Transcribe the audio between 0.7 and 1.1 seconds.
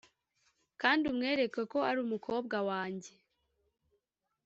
kandi